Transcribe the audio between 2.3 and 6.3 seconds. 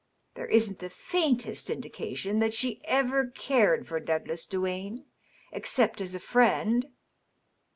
that she ever cared for Douglas Duane except as a